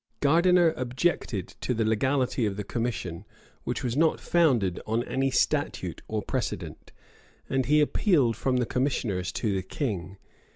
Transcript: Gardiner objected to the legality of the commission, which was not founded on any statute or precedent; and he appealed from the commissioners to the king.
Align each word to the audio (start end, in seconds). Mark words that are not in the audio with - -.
Gardiner 0.19 0.73
objected 0.77 1.49
to 1.61 1.75
the 1.75 1.85
legality 1.85 2.47
of 2.47 2.57
the 2.57 2.63
commission, 2.63 3.23
which 3.65 3.83
was 3.83 3.95
not 3.95 4.19
founded 4.19 4.79
on 4.87 5.03
any 5.03 5.29
statute 5.29 6.01
or 6.07 6.23
precedent; 6.23 6.91
and 7.47 7.67
he 7.67 7.81
appealed 7.81 8.35
from 8.35 8.57
the 8.57 8.65
commissioners 8.65 9.31
to 9.33 9.53
the 9.53 9.61
king. 9.61 10.17